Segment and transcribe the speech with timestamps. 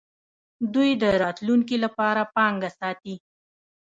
[0.73, 3.15] دوی د راتلونکي لپاره پانګه ساتي.